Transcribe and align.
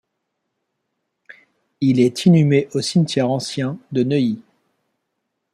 Il 1.79 1.99
est 1.99 2.25
inhumé 2.25 2.67
au 2.73 2.81
cimetière 2.81 3.29
ancien 3.29 3.77
de 3.91 4.01
Neuilly. 4.01 4.41